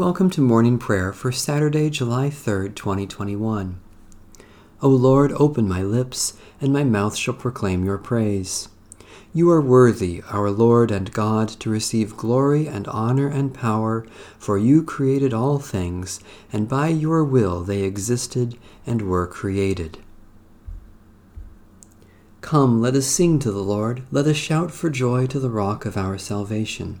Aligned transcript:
Welcome 0.00 0.30
to 0.30 0.40
morning 0.40 0.78
prayer 0.78 1.12
for 1.12 1.30
Saturday, 1.30 1.90
July 1.90 2.30
3rd, 2.30 2.74
2021. 2.74 3.78
O 4.80 4.88
Lord, 4.88 5.30
open 5.32 5.68
my 5.68 5.82
lips, 5.82 6.38
and 6.58 6.72
my 6.72 6.84
mouth 6.84 7.14
shall 7.14 7.34
proclaim 7.34 7.84
your 7.84 7.98
praise. 7.98 8.70
You 9.34 9.50
are 9.50 9.60
worthy, 9.60 10.22
our 10.30 10.50
Lord 10.50 10.90
and 10.90 11.12
God, 11.12 11.50
to 11.50 11.68
receive 11.68 12.16
glory 12.16 12.66
and 12.66 12.88
honor 12.88 13.28
and 13.28 13.52
power, 13.52 14.06
for 14.38 14.56
you 14.56 14.82
created 14.82 15.34
all 15.34 15.58
things, 15.58 16.20
and 16.50 16.66
by 16.66 16.88
your 16.88 17.22
will 17.22 17.62
they 17.62 17.82
existed 17.82 18.56
and 18.86 19.02
were 19.02 19.26
created. 19.26 19.98
Come, 22.40 22.80
let 22.80 22.94
us 22.94 23.06
sing 23.06 23.38
to 23.40 23.52
the 23.52 23.62
Lord, 23.62 24.04
let 24.10 24.26
us 24.26 24.38
shout 24.38 24.70
for 24.70 24.88
joy 24.88 25.26
to 25.26 25.38
the 25.38 25.50
rock 25.50 25.84
of 25.84 25.98
our 25.98 26.16
salvation. 26.16 27.00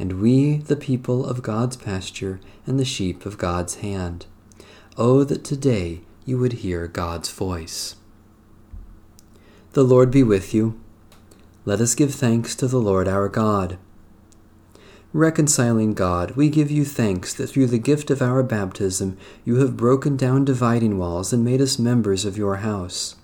and 0.00 0.18
we 0.18 0.56
the 0.56 0.76
people 0.76 1.26
of 1.26 1.42
God's 1.42 1.76
pasture 1.76 2.40
and 2.66 2.80
the 2.80 2.86
sheep 2.86 3.26
of 3.26 3.36
God's 3.36 3.76
hand. 3.76 4.24
Oh, 4.96 5.24
that 5.24 5.44
today 5.44 6.00
you 6.24 6.38
would 6.38 6.54
hear 6.54 6.86
God's 6.86 7.30
voice. 7.30 7.96
The 9.74 9.84
Lord 9.84 10.10
be 10.10 10.22
with 10.22 10.54
you. 10.54 10.80
Let 11.66 11.82
us 11.82 11.94
give 11.94 12.14
thanks 12.14 12.56
to 12.56 12.66
the 12.66 12.80
Lord 12.80 13.08
our 13.08 13.28
God. 13.28 13.76
Reconciling 15.12 15.92
God, 15.92 16.30
we 16.30 16.48
give 16.48 16.70
you 16.70 16.86
thanks 16.86 17.34
that 17.34 17.48
through 17.48 17.66
the 17.66 17.78
gift 17.78 18.10
of 18.10 18.22
our 18.22 18.42
baptism 18.42 19.18
you 19.44 19.56
have 19.56 19.76
broken 19.76 20.16
down 20.16 20.46
dividing 20.46 20.96
walls 20.96 21.30
and 21.30 21.44
made 21.44 21.60
us 21.60 21.78
members 21.78 22.24
of 22.24 22.38
your 22.38 22.56
house. 22.56 23.16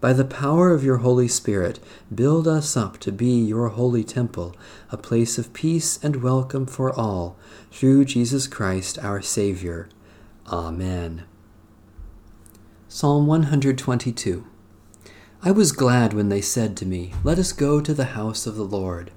By 0.00 0.12
the 0.12 0.24
power 0.24 0.70
of 0.70 0.84
your 0.84 0.98
Holy 0.98 1.28
Spirit, 1.28 1.80
build 2.14 2.46
us 2.46 2.76
up 2.76 2.98
to 2.98 3.10
be 3.10 3.40
your 3.40 3.68
holy 3.68 4.04
temple, 4.04 4.54
a 4.90 4.96
place 4.96 5.38
of 5.38 5.52
peace 5.52 5.98
and 6.02 6.22
welcome 6.22 6.66
for 6.66 6.92
all, 6.92 7.36
through 7.70 8.04
Jesus 8.04 8.46
Christ 8.46 8.98
our 9.00 9.20
Savior. 9.20 9.88
Amen. 10.46 11.24
Psalm 12.88 13.26
122 13.26 14.46
I 15.42 15.50
was 15.50 15.72
glad 15.72 16.14
when 16.14 16.30
they 16.30 16.40
said 16.40 16.76
to 16.78 16.86
me, 16.86 17.12
Let 17.22 17.38
us 17.38 17.52
go 17.52 17.80
to 17.80 17.94
the 17.94 18.16
house 18.16 18.46
of 18.46 18.56
the 18.56 18.64
Lord. 18.64 19.12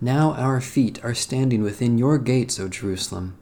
Now 0.00 0.32
our 0.32 0.60
feet 0.60 1.02
are 1.04 1.14
standing 1.14 1.62
within 1.62 1.96
your 1.96 2.18
gates, 2.18 2.60
O 2.60 2.68
Jerusalem. 2.68 3.38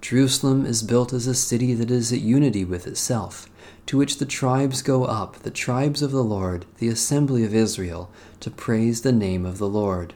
Jerusalem 0.00 0.66
is 0.66 0.82
built 0.82 1.12
as 1.12 1.26
a 1.26 1.34
city 1.34 1.74
that 1.74 1.90
is 1.90 2.12
at 2.12 2.20
unity 2.20 2.64
with 2.64 2.86
itself 2.86 3.48
to 3.86 3.98
which 3.98 4.18
the 4.18 4.26
tribes 4.26 4.82
go 4.82 5.04
up, 5.04 5.36
the 5.40 5.50
tribes 5.50 6.02
of 6.02 6.10
the 6.10 6.24
Lord, 6.24 6.64
the 6.78 6.88
assembly 6.88 7.44
of 7.44 7.54
Israel, 7.54 8.10
to 8.40 8.50
praise 8.50 9.02
the 9.02 9.12
name 9.12 9.44
of 9.44 9.58
the 9.58 9.68
Lord. 9.68 10.14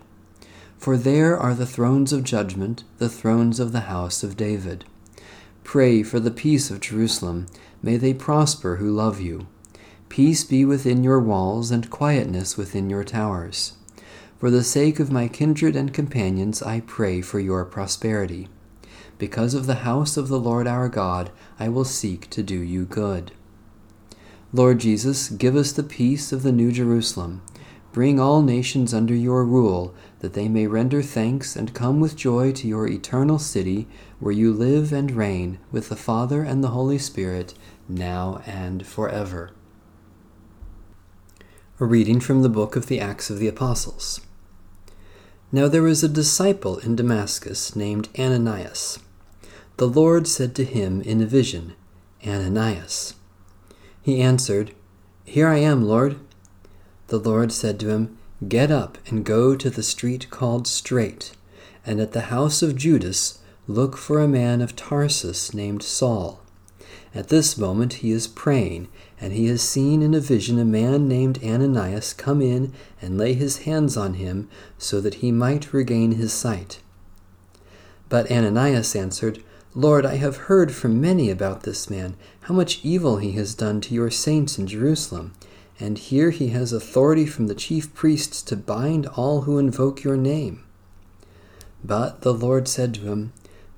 For 0.79 0.97
there 0.97 1.37
are 1.37 1.55
the 1.55 1.67
thrones 1.67 2.13
of 2.13 2.23
judgment, 2.23 2.85
the 2.99 3.09
thrones 3.09 3.61
of 3.61 3.73
the 3.73 3.81
house 3.81 4.23
of 4.23 4.37
David. 4.37 4.85
Pray 5.65 6.03
for 6.03 6.21
the 6.21 6.31
peace 6.31 6.71
of 6.71 6.81
Jerusalem. 6.81 7.47
May 7.83 7.97
they 7.97 8.15
prosper 8.15 8.77
who 8.77 8.91
love 8.91 9.21
you. 9.21 9.49
Peace 10.09 10.45
be 10.45 10.65
within 10.65 11.05
your 11.05 11.21
walls, 11.21 11.71
and 11.71 11.91
quietness 11.91 12.57
within 12.57 12.89
your 12.89 13.05
towers. 13.05 13.75
For 14.39 14.51
the 14.51 14.65
sake 14.65 15.01
of 15.01 15.11
my 15.11 15.29
kindred 15.29 15.77
and 15.77 15.93
companions, 15.93 16.63
I 16.63 16.81
pray 16.81 17.21
for 17.21 17.41
your 17.41 17.65
prosperity. 17.65 18.49
Because 19.19 19.53
of 19.53 19.67
the 19.67 19.83
house 19.83 20.17
of 20.17 20.29
the 20.29 20.39
Lord 20.39 20.69
our 20.69 20.89
God, 20.89 21.31
I 21.59 21.69
will 21.69 21.85
seek 21.85 22.31
to 22.31 22.43
do 22.43 22.61
you 22.61 22.85
good. 22.85 23.33
Lord 24.53 24.81
Jesus, 24.81 25.29
give 25.29 25.57
us 25.57 25.73
the 25.73 25.83
peace 25.83 26.33
of 26.33 26.43
the 26.43 26.53
New 26.53 26.73
Jerusalem. 26.73 27.43
Bring 27.93 28.19
all 28.19 28.41
nations 28.41 28.95
under 28.95 29.15
your 29.15 29.45
rule, 29.45 29.95
that 30.21 30.33
they 30.33 30.49
may 30.49 30.67
render 30.67 31.03
thanks 31.03 31.55
and 31.55 31.75
come 31.75 32.01
with 32.01 32.17
joy 32.17 32.53
to 32.53 32.67
your 32.67 32.89
eternal 32.89 33.39
city, 33.39 33.87
where 34.21 34.33
you 34.33 34.53
live 34.55 34.91
and 34.91 35.11
reign 35.11 35.59
with 35.71 35.91
the 35.91 35.97
Father 35.97 36.43
and 36.43 36.65
the 36.65 36.69
Holy 36.69 36.97
Spirit, 36.97 37.53
now 37.89 38.41
and 38.47 38.87
forever. 38.87 39.51
A 41.79 41.85
reading 41.85 42.19
from 42.19 42.41
the 42.41 42.49
book 42.49 42.75
of 42.75 42.87
the 42.87 43.01
Acts 43.01 43.29
of 43.29 43.39
the 43.39 43.49
Apostles. 43.49 44.23
Now 45.53 45.69
there 45.69 45.83
was 45.83 46.03
a 46.03 46.09
disciple 46.09 46.79
in 46.79 46.97
Damascus 46.97 47.77
named 47.77 48.09
Ananias. 48.19 48.99
The 49.77 49.89
Lord 49.89 50.27
said 50.27 50.55
to 50.57 50.65
him 50.65 51.03
in 51.03 51.21
a 51.21 51.27
vision, 51.27 51.75
Ananias. 52.27 53.15
He 54.09 54.23
answered, 54.23 54.73
Here 55.27 55.49
I 55.49 55.59
am, 55.59 55.85
Lord. 55.85 56.17
The 57.09 57.19
Lord 57.19 57.53
said 57.53 57.79
to 57.81 57.91
him, 57.91 58.17
Get 58.49 58.71
up 58.71 58.97
and 59.07 59.23
go 59.23 59.55
to 59.55 59.69
the 59.69 59.83
street 59.83 60.31
called 60.31 60.67
Straight, 60.67 61.33
and 61.85 62.01
at 62.01 62.13
the 62.13 62.33
house 62.33 62.63
of 62.63 62.75
Judas 62.75 63.41
look 63.67 63.99
for 63.99 64.21
a 64.21 64.27
man 64.27 64.63
of 64.63 64.75
Tarsus 64.75 65.53
named 65.53 65.83
Saul. 65.83 66.41
At 67.15 67.29
this 67.29 67.59
moment 67.59 68.01
he 68.01 68.11
is 68.11 68.27
praying, 68.27 68.89
and 69.21 69.35
he 69.35 69.45
has 69.49 69.61
seen 69.61 70.01
in 70.01 70.15
a 70.15 70.21
vision 70.21 70.59
a 70.59 70.65
man 70.65 71.07
named 71.07 71.45
Ananias 71.45 72.15
come 72.15 72.41
in 72.41 72.73
and 73.03 73.19
lay 73.19 73.35
his 73.35 73.59
hands 73.69 73.99
on 73.99 74.15
him 74.15 74.49
so 74.79 75.03
that 75.03 75.17
he 75.17 75.31
might 75.31 75.75
regain 75.75 76.13
his 76.13 76.33
sight. 76.33 76.81
But 78.09 78.31
Ananias 78.33 78.97
answered, 78.97 79.45
Lord, 79.79 80.05
I 80.05 80.17
have 80.17 80.49
heard 80.49 80.73
from 80.73 81.01
many 81.01 81.31
about 81.31 81.63
this 81.63 81.89
man, 81.89 82.17
how 82.41 82.55
much 82.55 82.81
evil 82.85 83.19
he 83.19 83.31
has 83.39 83.55
done 83.55 83.81
to 83.83 83.95
your 83.95 84.11
saints 84.11 84.59
in 84.59 84.67
Jerusalem. 84.67 85.35
And 85.79 85.99
here 85.99 86.31
he 86.31 86.49
has 86.49 86.73
authority 86.73 87.27
from 87.27 87.47
the 87.47 87.55
chief 87.55 87.95
priests 87.95 88.43
to 88.43 88.57
bind 88.57 89.07
all 89.07 89.43
who 89.43 89.57
invoke 89.57 90.03
your 90.03 90.17
name. 90.17 90.65
But 91.85 92.23
the 92.23 92.35
Lord 92.35 92.67
said 92.67 92.93
to 92.95 93.03
him, 93.03 93.33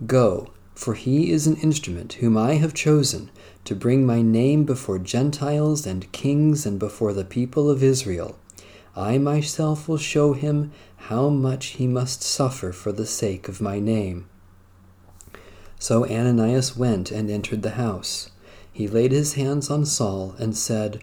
Go, 0.07 0.53
for 0.75 0.95
he 0.95 1.33
is 1.33 1.47
an 1.47 1.57
instrument 1.57 2.15
whom 2.15 2.35
I 2.35 2.55
have 2.55 2.73
chosen 2.73 3.29
to 3.67 3.75
bring 3.75 4.07
my 4.07 4.23
name 4.23 4.65
before 4.65 4.99
Gentiles 4.99 5.87
and 5.87 6.11
kings 6.13 6.65
and 6.65 6.79
before 6.79 7.13
the 7.13 7.27
people 7.27 7.69
of 7.69 7.83
Israel. 7.83 8.39
I 8.97 9.19
myself 9.19 9.87
will 9.87 9.99
show 9.99 10.33
him 10.33 10.73
how 10.97 11.29
much 11.29 11.77
he 11.77 11.87
must 11.87 12.23
suffer 12.23 12.73
for 12.73 12.91
the 12.91 13.05
sake 13.05 13.49
of 13.49 13.61
my 13.61 13.79
name. 13.79 14.30
So 15.81 16.05
Ananias 16.05 16.77
went 16.77 17.11
and 17.11 17.31
entered 17.31 17.63
the 17.63 17.71
house. 17.71 18.31
He 18.71 18.87
laid 18.87 19.13
his 19.13 19.33
hands 19.33 19.71
on 19.71 19.87
Saul 19.87 20.37
and 20.39 20.55
said, 20.55 21.03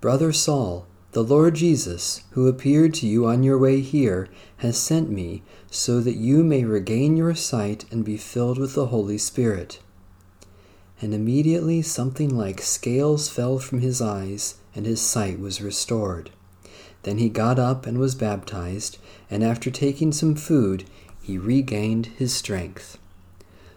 Brother 0.00 0.32
Saul, 0.32 0.86
the 1.10 1.24
Lord 1.24 1.56
Jesus, 1.56 2.22
who 2.30 2.46
appeared 2.46 2.94
to 2.94 3.08
you 3.08 3.26
on 3.26 3.42
your 3.42 3.58
way 3.58 3.80
here, 3.80 4.28
has 4.58 4.78
sent 4.78 5.10
me 5.10 5.42
so 5.68 6.00
that 6.00 6.14
you 6.14 6.44
may 6.44 6.64
regain 6.64 7.16
your 7.16 7.34
sight 7.34 7.86
and 7.90 8.04
be 8.04 8.16
filled 8.16 8.56
with 8.56 8.74
the 8.74 8.86
Holy 8.86 9.18
Spirit. 9.18 9.80
And 11.02 11.12
immediately 11.12 11.82
something 11.82 12.30
like 12.36 12.62
scales 12.62 13.28
fell 13.28 13.58
from 13.58 13.80
his 13.80 14.00
eyes, 14.00 14.54
and 14.76 14.86
his 14.86 15.00
sight 15.00 15.40
was 15.40 15.60
restored. 15.60 16.30
Then 17.02 17.18
he 17.18 17.28
got 17.28 17.58
up 17.58 17.84
and 17.84 17.98
was 17.98 18.14
baptized, 18.14 18.96
and 19.28 19.42
after 19.42 19.72
taking 19.72 20.12
some 20.12 20.36
food, 20.36 20.84
he 21.20 21.36
regained 21.36 22.06
his 22.06 22.32
strength. 22.32 22.96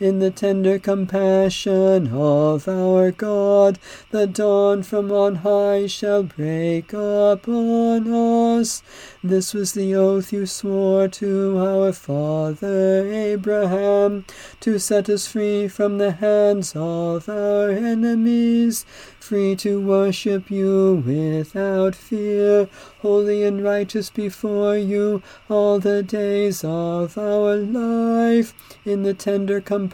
in 0.00 0.18
the 0.18 0.30
tender 0.30 0.78
compassion 0.78 2.08
of 2.12 2.66
our 2.66 3.12
God, 3.12 3.78
the 4.10 4.26
dawn 4.26 4.82
from 4.82 5.12
on 5.12 5.36
high 5.36 5.86
shall 5.86 6.24
break 6.24 6.92
upon 6.92 8.12
us. 8.12 8.82
This 9.22 9.54
was 9.54 9.72
the 9.72 9.94
oath 9.94 10.32
you 10.32 10.46
swore 10.46 11.08
to 11.08 11.58
our 11.58 11.92
father 11.92 13.06
Abraham, 13.10 14.24
to 14.60 14.78
set 14.78 15.08
us 15.08 15.26
free 15.28 15.68
from 15.68 15.98
the 15.98 16.12
hands 16.12 16.74
of 16.74 17.28
our 17.28 17.70
enemies, 17.70 18.84
free 19.20 19.54
to 19.56 19.80
worship 19.80 20.50
you 20.50 21.02
without 21.06 21.94
fear, 21.94 22.68
holy 23.00 23.42
and 23.44 23.62
righteous 23.62 24.10
before 24.10 24.76
you 24.76 25.22
all 25.48 25.78
the 25.78 26.02
days 26.02 26.64
of 26.64 27.16
our 27.16 27.56
life. 27.56 28.52
In 28.84 29.02
the 29.04 29.14
tender 29.14 29.60
compassion 29.60 29.93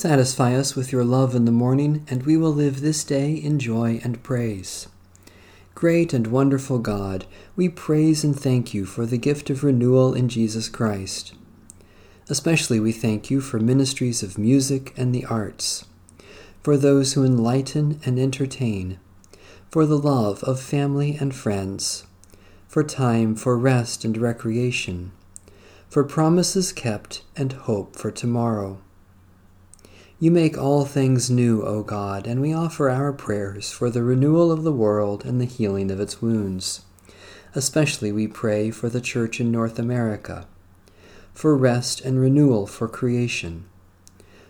Satisfy 0.00 0.54
us 0.54 0.74
with 0.74 0.92
your 0.92 1.04
love 1.04 1.34
in 1.34 1.44
the 1.44 1.52
morning, 1.52 2.06
and 2.08 2.22
we 2.22 2.34
will 2.34 2.54
live 2.54 2.80
this 2.80 3.04
day 3.04 3.34
in 3.34 3.58
joy 3.58 4.00
and 4.02 4.22
praise. 4.22 4.88
Great 5.74 6.14
and 6.14 6.26
wonderful 6.26 6.78
God, 6.78 7.26
we 7.54 7.68
praise 7.68 8.24
and 8.24 8.34
thank 8.34 8.72
you 8.72 8.86
for 8.86 9.04
the 9.04 9.18
gift 9.18 9.50
of 9.50 9.62
renewal 9.62 10.14
in 10.14 10.30
Jesus 10.30 10.70
Christ. 10.70 11.34
Especially 12.30 12.80
we 12.80 12.92
thank 12.92 13.30
you 13.30 13.42
for 13.42 13.60
ministries 13.60 14.22
of 14.22 14.38
music 14.38 14.94
and 14.96 15.14
the 15.14 15.26
arts, 15.26 15.84
for 16.62 16.78
those 16.78 17.12
who 17.12 17.22
enlighten 17.22 18.00
and 18.02 18.18
entertain, 18.18 18.98
for 19.70 19.84
the 19.84 19.98
love 19.98 20.42
of 20.44 20.62
family 20.62 21.18
and 21.20 21.34
friends, 21.34 22.04
for 22.66 22.82
time 22.82 23.36
for 23.36 23.58
rest 23.58 24.06
and 24.06 24.16
recreation, 24.16 25.12
for 25.90 26.02
promises 26.04 26.72
kept 26.72 27.22
and 27.36 27.52
hope 27.52 27.96
for 27.96 28.10
tomorrow. 28.10 28.80
You 30.22 30.30
make 30.30 30.58
all 30.58 30.84
things 30.84 31.30
new, 31.30 31.62
O 31.62 31.82
God, 31.82 32.26
and 32.26 32.42
we 32.42 32.52
offer 32.52 32.90
our 32.90 33.10
prayers 33.10 33.72
for 33.72 33.88
the 33.88 34.02
renewal 34.02 34.52
of 34.52 34.64
the 34.64 34.72
world 34.72 35.24
and 35.24 35.40
the 35.40 35.46
healing 35.46 35.90
of 35.90 35.98
its 35.98 36.20
wounds. 36.20 36.82
Especially 37.54 38.12
we 38.12 38.26
pray 38.26 38.70
for 38.70 38.90
the 38.90 39.00
Church 39.00 39.40
in 39.40 39.50
North 39.50 39.78
America, 39.78 40.46
for 41.32 41.56
rest 41.56 42.02
and 42.02 42.20
renewal 42.20 42.66
for 42.66 42.86
creation, 42.86 43.64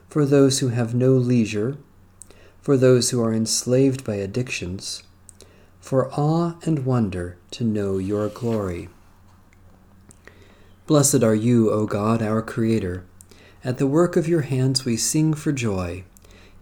for 0.08 0.26
those 0.26 0.58
who 0.58 0.70
have 0.70 0.92
no 0.92 1.12
leisure, 1.12 1.78
for 2.60 2.76
those 2.76 3.10
who 3.10 3.22
are 3.22 3.32
enslaved 3.32 4.02
by 4.02 4.16
addictions, 4.16 5.04
for 5.78 6.10
awe 6.14 6.54
and 6.64 6.84
wonder 6.84 7.38
to 7.52 7.62
know 7.62 7.98
your 7.98 8.28
glory. 8.28 8.88
Blessed 10.88 11.22
are 11.22 11.36
you, 11.36 11.70
O 11.70 11.86
God, 11.86 12.22
our 12.22 12.42
Creator. 12.42 13.06
At 13.62 13.76
the 13.76 13.86
work 13.86 14.16
of 14.16 14.26
your 14.26 14.40
hands 14.40 14.86
we 14.86 14.96
sing 14.96 15.34
for 15.34 15.52
joy. 15.52 16.04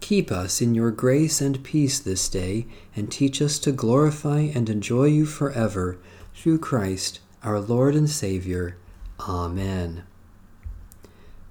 Keep 0.01 0.31
us 0.31 0.61
in 0.61 0.75
your 0.75 0.91
grace 0.91 1.39
and 1.39 1.63
peace 1.63 1.97
this 1.97 2.27
day, 2.27 2.67
and 2.93 3.09
teach 3.09 3.41
us 3.41 3.57
to 3.59 3.71
glorify 3.71 4.39
and 4.39 4.69
enjoy 4.69 5.05
you 5.05 5.25
forever, 5.25 5.97
through 6.35 6.59
Christ 6.59 7.21
our 7.41 7.59
Lord 7.59 7.95
and 7.95 8.09
Saviour. 8.09 8.75
Amen. 9.21 10.03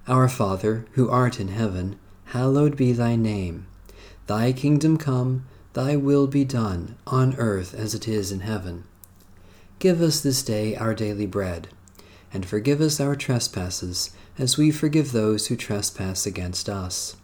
Our 0.07 0.29
Father, 0.29 0.85
who 0.93 1.09
art 1.09 1.41
in 1.41 1.49
heaven, 1.49 1.99
hallowed 2.27 2.77
be 2.77 2.93
thy 2.93 3.17
name. 3.17 3.67
Thy 4.27 4.53
kingdom 4.53 4.99
come, 4.99 5.47
thy 5.73 5.97
will 5.97 6.27
be 6.27 6.45
done, 6.45 6.97
on 7.07 7.35
earth 7.37 7.75
as 7.75 7.95
it 7.95 8.07
is 8.07 8.31
in 8.31 8.41
heaven. 8.41 8.85
Give 9.79 10.03
us 10.03 10.21
this 10.21 10.43
day 10.43 10.77
our 10.77 10.95
daily 10.95 11.27
bread, 11.27 11.69
and 12.33 12.47
forgive 12.47 12.81
us 12.81 13.01
our 13.01 13.17
trespasses 13.17 14.11
as 14.39 14.57
we 14.57 14.71
forgive 14.71 15.13
those 15.13 15.47
who 15.47 15.57
trespass 15.57 16.27
against 16.27 16.69
us. 16.69 17.17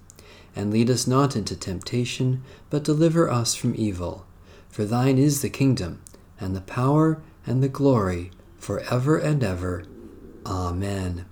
And 0.57 0.73
lead 0.73 0.91
us 0.91 1.07
not 1.07 1.37
into 1.37 1.57
temptation, 1.57 2.43
but 2.71 2.85
deliver 2.85 3.31
us 3.31 3.55
from 3.55 3.75
evil. 3.77 4.27
For 4.69 4.85
thine 4.85 5.19
is 5.19 5.43
the 5.43 5.51
kingdom, 5.51 6.03
and 6.41 6.55
the 6.55 6.61
power, 6.61 7.21
and 7.47 7.63
the 7.63 7.69
glory, 7.69 8.31
for 8.59 8.81
ever 8.91 9.19
and 9.19 9.43
ever. 9.43 9.85
Amen. 10.47 11.27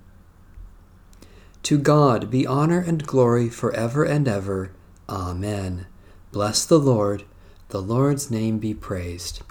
To 1.64 1.78
God 1.78 2.30
be 2.30 2.46
honor 2.46 2.80
and 2.80 3.06
glory 3.06 3.48
for 3.48 3.72
ever 3.74 4.04
and 4.04 4.26
ever. 4.26 4.72
Amen. 5.08 5.86
Bless 6.32 6.64
the 6.64 6.78
Lord. 6.78 7.24
The 7.68 7.80
Lord's 7.80 8.30
name 8.30 8.58
be 8.58 8.74
praised. 8.74 9.42